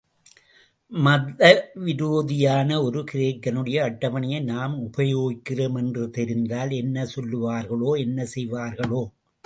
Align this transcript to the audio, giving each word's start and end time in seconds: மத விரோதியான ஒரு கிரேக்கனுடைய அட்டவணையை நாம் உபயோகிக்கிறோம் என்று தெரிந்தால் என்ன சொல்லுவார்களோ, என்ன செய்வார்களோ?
மத 0.91 1.41
விரோதியான 1.83 2.79
ஒரு 2.83 3.03
கிரேக்கனுடைய 3.11 3.77
அட்டவணையை 3.81 4.43
நாம் 4.43 4.75
உபயோகிக்கிறோம் 4.87 5.77
என்று 5.77 6.09
தெரிந்தால் 6.09 6.71
என்ன 6.75 7.07
சொல்லுவார்களோ, 7.15 7.91
என்ன 7.99 8.25
செய்வார்களோ? 8.35 9.03